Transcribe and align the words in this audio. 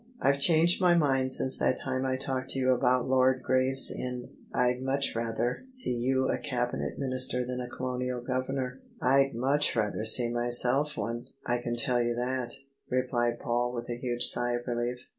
I've 0.19 0.39
changed 0.39 0.81
my 0.81 0.95
mind 0.95 1.31
since 1.31 1.59
that 1.59 1.77
time 1.77 2.07
I 2.07 2.15
talked 2.17 2.49
to 2.49 2.59
you 2.59 2.71
about 2.71 3.07
Lord 3.07 3.43
Gravesend. 3.43 4.29
I'd 4.51 4.81
much 4.81 5.15
rather 5.15 5.61
see 5.67 5.93
you 5.95 6.27
a 6.27 6.39
Cabinet 6.39 6.97
Minister 6.97 7.45
than 7.45 7.61
a 7.61 7.69
Colonial 7.69 8.19
Governor."" 8.19 8.81
I'd 8.99 9.35
much 9.35 9.75
rather 9.75 10.03
see 10.03 10.27
myself 10.31 10.97
one, 10.97 11.27
I 11.45 11.59
can 11.59 11.75
tell 11.75 12.01
you 12.01 12.15
that," 12.15 12.55
replied 12.89 13.37
Paul 13.39 13.73
with 13.75 13.91
a 13.91 13.95
huge 14.01 14.23
sigh 14.23 14.53
of 14.53 14.65
relief. 14.65 14.97